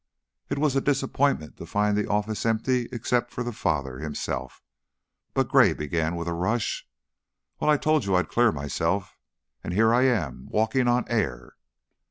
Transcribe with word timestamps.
It 0.49 0.57
was 0.57 0.75
a 0.75 0.81
disappointment 0.81 1.57
to 1.57 1.67
find 1.67 1.95
the 1.95 2.09
office 2.09 2.43
empty, 2.43 2.89
except 2.91 3.29
for 3.31 3.43
the 3.43 3.53
father 3.53 3.99
himself, 3.99 4.63
but 5.35 5.47
Gray 5.47 5.73
began 5.73 6.15
with 6.15 6.27
a 6.27 6.33
rush, 6.33 6.87
"Well, 7.59 7.69
I 7.69 7.77
told 7.77 8.05
you 8.05 8.15
I'd 8.15 8.27
clear 8.27 8.51
myself, 8.51 9.15
and 9.63 9.75
here 9.75 9.93
I 9.93 10.05
am, 10.05 10.47
walking 10.49 10.87
on 10.87 11.07
air." 11.07 11.53